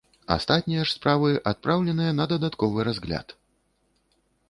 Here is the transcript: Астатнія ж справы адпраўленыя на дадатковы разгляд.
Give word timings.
Астатнія 0.35 0.85
ж 0.87 0.93
справы 0.97 1.29
адпраўленыя 1.53 2.17
на 2.23 2.29
дадатковы 2.35 2.79
разгляд. 2.91 3.41